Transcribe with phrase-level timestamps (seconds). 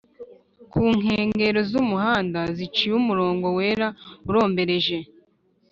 [0.71, 3.87] kunkengero z' umuhanda ziciyeho umurongo wera
[4.29, 4.97] urombereje